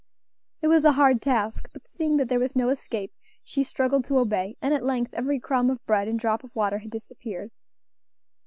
[0.63, 3.13] It was a hard task, but seeing that there was no escape,
[3.43, 6.79] she struggled to obey, and at length every crumb of bread and drop of water
[6.79, 7.51] had disappeared.